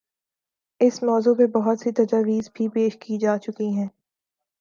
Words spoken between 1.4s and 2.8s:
بہت سی تجاویز بھی